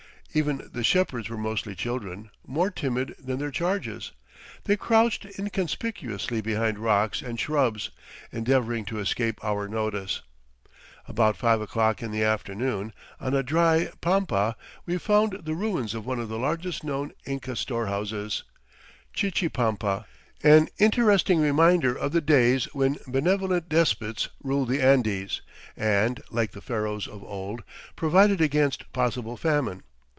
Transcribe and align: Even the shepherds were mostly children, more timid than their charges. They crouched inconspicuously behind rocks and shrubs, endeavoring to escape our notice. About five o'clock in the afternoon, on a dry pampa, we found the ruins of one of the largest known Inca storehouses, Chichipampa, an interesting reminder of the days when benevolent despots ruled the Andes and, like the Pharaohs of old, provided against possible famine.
Even 0.33 0.69
the 0.71 0.81
shepherds 0.81 1.27
were 1.27 1.35
mostly 1.35 1.75
children, 1.75 2.29
more 2.47 2.71
timid 2.71 3.13
than 3.19 3.37
their 3.37 3.51
charges. 3.51 4.13
They 4.63 4.77
crouched 4.77 5.25
inconspicuously 5.25 6.39
behind 6.39 6.79
rocks 6.79 7.21
and 7.21 7.37
shrubs, 7.37 7.89
endeavoring 8.31 8.85
to 8.85 8.99
escape 8.99 9.43
our 9.43 9.67
notice. 9.67 10.21
About 11.05 11.35
five 11.35 11.59
o'clock 11.59 12.01
in 12.01 12.11
the 12.11 12.23
afternoon, 12.23 12.93
on 13.19 13.33
a 13.33 13.43
dry 13.43 13.91
pampa, 13.99 14.55
we 14.85 14.97
found 14.97 15.33
the 15.43 15.53
ruins 15.53 15.93
of 15.93 16.05
one 16.05 16.21
of 16.21 16.29
the 16.29 16.39
largest 16.39 16.81
known 16.81 17.11
Inca 17.25 17.57
storehouses, 17.57 18.43
Chichipampa, 19.13 20.05
an 20.41 20.69
interesting 20.77 21.41
reminder 21.41 21.93
of 21.93 22.13
the 22.13 22.21
days 22.21 22.73
when 22.73 22.95
benevolent 23.05 23.67
despots 23.67 24.29
ruled 24.41 24.69
the 24.69 24.81
Andes 24.81 25.41
and, 25.75 26.21
like 26.29 26.51
the 26.51 26.61
Pharaohs 26.61 27.05
of 27.05 27.21
old, 27.21 27.63
provided 27.97 28.39
against 28.39 28.89
possible 28.93 29.35
famine. 29.35 29.83